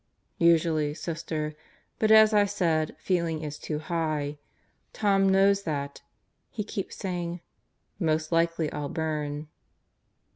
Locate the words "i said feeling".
2.33-3.43